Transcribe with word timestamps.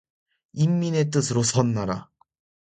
인민의 0.53 1.11
뜻으로 1.11 1.43
선 1.43 1.73
나라 1.73 2.09